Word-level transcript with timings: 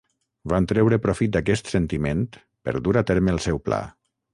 Van 0.53 0.67
treure 0.71 0.99
profit 1.03 1.35
d'aquest 1.37 1.71
sentiment 1.75 2.27
per 2.47 2.77
dur 2.89 3.01
a 3.05 3.09
terme 3.15 3.37
el 3.39 3.45
seu 3.51 3.67
pla. 3.69 3.85